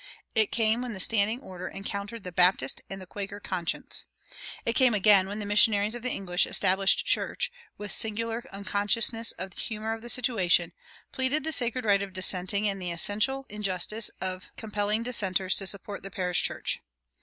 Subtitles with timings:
[0.33, 4.05] It came when the "standing order" encountered the Baptist and the Quaker conscience.
[4.65, 9.51] It came again when the missionaries of the English established church, with singular unconsciousness of
[9.51, 10.73] the humor of the situation,
[11.11, 16.01] pleaded the sacred right of dissenting and the essential injustice of compelling dissenters to support
[16.01, 16.79] the parish church.